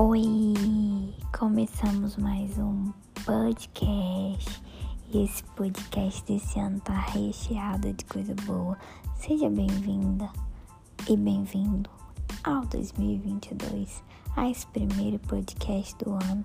[0.00, 1.12] Oi!
[1.36, 2.92] Começamos mais um
[3.26, 4.62] podcast
[5.12, 8.78] e esse podcast desse ano tá recheado de coisa boa.
[9.16, 10.30] Seja bem-vinda
[11.10, 11.90] e bem-vindo
[12.44, 14.04] ao 2022,
[14.36, 16.44] a esse primeiro podcast do ano.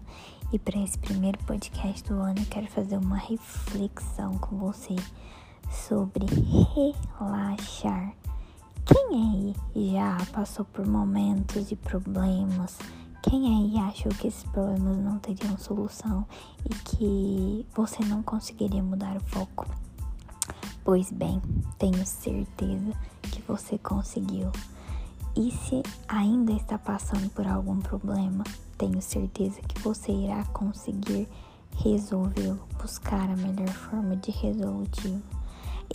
[0.51, 4.96] E para esse primeiro podcast do ano, eu quero fazer uma reflexão com você
[5.70, 6.25] sobre
[6.74, 8.15] relaxar.
[8.83, 12.79] Quem aí já passou por momentos de problemas?
[13.23, 16.27] Quem aí achou que esses problemas não teriam solução
[16.65, 19.65] e que você não conseguiria mudar o foco?
[20.83, 21.41] Pois bem,
[21.79, 22.91] tenho certeza
[23.21, 24.51] que você conseguiu.
[25.37, 28.43] E se ainda está passando por algum problema,
[28.77, 31.29] tenho certeza que você irá conseguir
[31.77, 35.23] resolvê-lo, buscar a melhor forma de resolutivo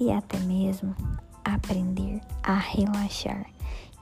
[0.00, 0.96] e até mesmo
[1.44, 3.46] aprender a relaxar,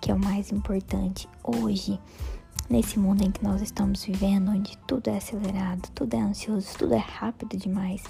[0.00, 2.00] que é o mais importante hoje
[2.68, 6.94] nesse mundo em que nós estamos vivendo, onde tudo é acelerado, tudo é ansioso, tudo
[6.94, 8.02] é rápido demais,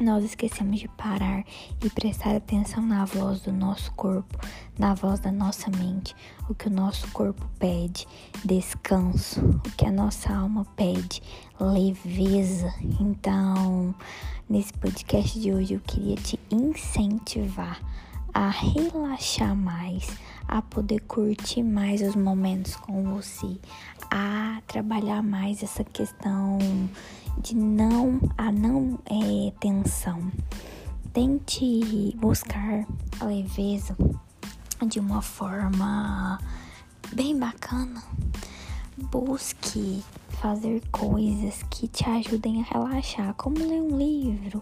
[0.00, 1.44] nós esquecemos de parar
[1.82, 4.38] e prestar atenção na voz do nosso corpo,
[4.78, 6.14] na voz da nossa mente,
[6.48, 8.06] o que o nosso corpo pede,
[8.44, 11.22] descanso, o que a nossa alma pede,
[11.60, 12.72] leveza.
[13.00, 13.94] Então,
[14.48, 17.80] nesse podcast de hoje eu queria te incentivar
[18.34, 20.08] a relaxar mais,
[20.48, 23.58] a poder curtir mais os momentos com você,
[24.10, 26.58] a trabalhar mais essa questão
[27.38, 30.30] de não a não é, tensão.
[31.12, 32.86] Tente buscar
[33.20, 33.96] a leveza
[34.86, 36.38] de uma forma
[37.12, 38.02] bem bacana.
[38.96, 40.02] Busque
[40.42, 44.60] fazer coisas que te ajudem a relaxar, como ler um livro,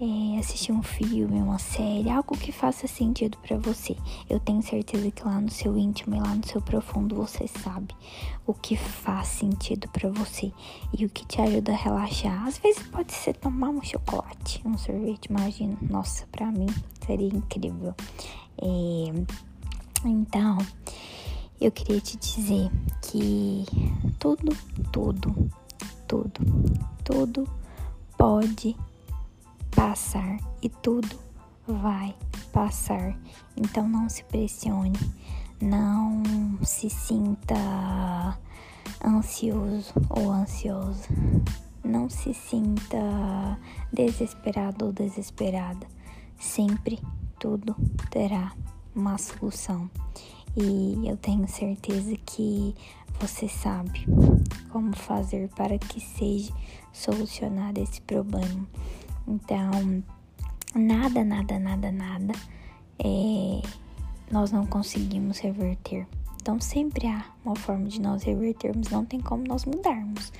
[0.00, 3.94] é, assistir um filme, uma série, algo que faça sentido para você.
[4.30, 7.94] Eu tenho certeza que lá no seu íntimo e lá no seu profundo você sabe
[8.46, 10.50] o que faz sentido para você
[10.98, 12.46] e o que te ajuda a relaxar.
[12.46, 15.76] Às vezes pode ser tomar um chocolate, um sorvete, imagina.
[15.82, 16.68] Nossa, para mim
[17.04, 17.94] seria incrível.
[18.56, 19.12] É,
[20.06, 20.56] então,
[21.60, 22.70] eu queria te dizer
[23.02, 23.64] que
[24.18, 24.56] tudo,
[24.92, 25.50] tudo,
[26.06, 26.40] tudo,
[27.04, 27.48] tudo
[28.16, 28.76] pode
[29.74, 31.18] passar e tudo
[31.66, 32.14] vai
[32.52, 33.18] passar.
[33.56, 34.98] Então não se pressione,
[35.60, 36.22] não
[36.62, 38.38] se sinta
[39.04, 41.08] ansioso ou ansiosa,
[41.82, 43.58] não se sinta
[43.92, 45.86] desesperado ou desesperada.
[46.38, 47.00] Sempre
[47.40, 47.74] tudo
[48.10, 48.52] terá
[48.94, 49.90] uma solução
[50.60, 52.74] e eu tenho certeza que
[53.20, 54.06] você sabe
[54.70, 56.52] como fazer para que seja
[56.92, 58.66] solucionado esse problema.
[59.26, 60.02] Então,
[60.74, 62.34] nada, nada, nada, nada
[62.98, 63.62] é,
[64.30, 66.06] nós não conseguimos reverter.
[66.48, 70.32] Então, sempre há uma forma de nós revertermos, não tem como nós mudarmos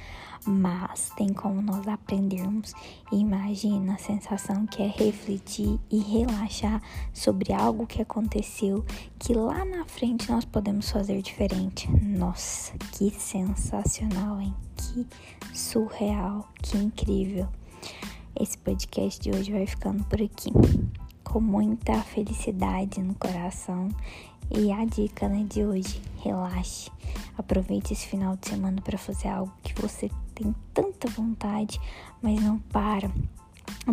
[0.46, 2.72] mas tem como nós aprendermos.
[3.12, 6.80] imagina a sensação que é refletir e relaxar
[7.12, 8.82] sobre algo que aconteceu
[9.18, 11.90] que lá na frente nós podemos fazer diferente.
[11.90, 14.54] Nossa, que sensacional, hein?
[14.76, 15.06] Que
[15.52, 17.48] surreal, que incrível.
[18.34, 20.50] Esse podcast de hoje vai ficando por aqui.
[21.22, 23.90] Com muita felicidade no coração.
[24.50, 26.90] E a dica né, de hoje: relaxe.
[27.36, 31.80] Aproveite esse final de semana para fazer algo que você tem tanta vontade,
[32.20, 33.10] mas não para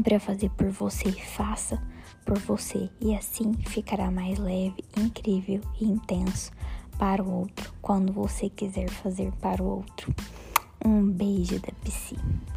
[0.04, 1.12] para fazer por você.
[1.12, 1.82] Faça
[2.26, 6.52] por você e assim ficará mais leve, incrível e intenso
[6.98, 10.14] para o outro quando você quiser fazer para o outro.
[10.84, 12.55] Um beijo da piscina.